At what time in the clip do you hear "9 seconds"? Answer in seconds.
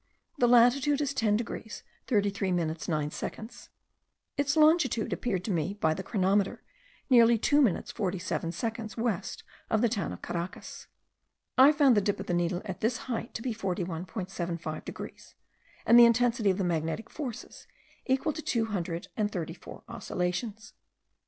2.87-3.69